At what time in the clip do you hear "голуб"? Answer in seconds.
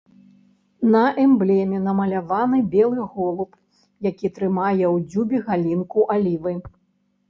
3.13-3.51